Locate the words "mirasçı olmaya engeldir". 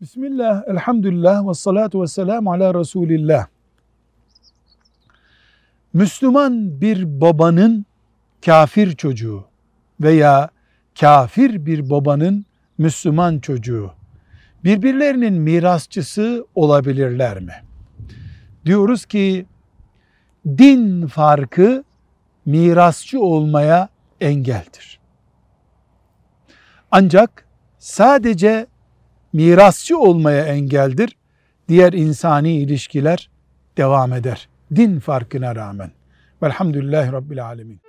22.46-25.00, 29.32-31.16